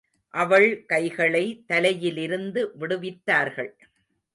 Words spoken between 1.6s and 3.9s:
தலையிலிருந்து விடுவித்தார்கள்.